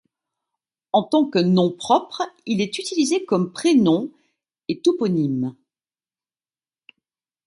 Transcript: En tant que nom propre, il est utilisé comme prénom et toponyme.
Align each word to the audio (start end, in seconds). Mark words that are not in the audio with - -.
En 0.93 1.03
tant 1.03 1.27
que 1.29 1.37
nom 1.37 1.69
propre, 1.71 2.23
il 2.47 2.59
est 2.59 2.79
utilisé 2.79 3.23
comme 3.23 3.51
prénom 3.53 4.11
et 4.67 4.79
toponyme. 4.81 5.55